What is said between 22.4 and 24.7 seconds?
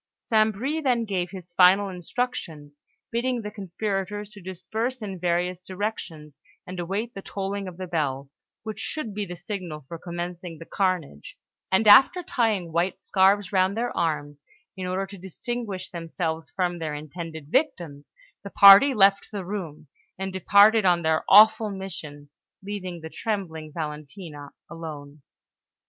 leaving the trembling Valentina